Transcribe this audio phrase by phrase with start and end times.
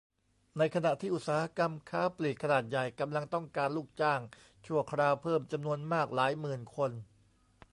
[0.57, 4.21] ในขณะที่อุตสาหกรรมค้าปลีกขนาดใหญ่ กำลังต้องการลูกจ้าง
[4.65, 6.91] ชั่วคราวเพิ่มจำนวนมากหลายหมื่นคน